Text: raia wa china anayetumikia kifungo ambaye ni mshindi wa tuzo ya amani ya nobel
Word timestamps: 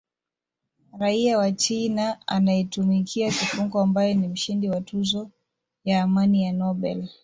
raia 0.99 1.37
wa 1.37 1.51
china 1.51 2.27
anayetumikia 2.27 3.27
kifungo 3.31 3.81
ambaye 3.81 4.13
ni 4.13 4.27
mshindi 4.27 4.69
wa 4.69 4.81
tuzo 4.81 5.31
ya 5.83 6.03
amani 6.03 6.43
ya 6.43 6.53
nobel 6.53 7.09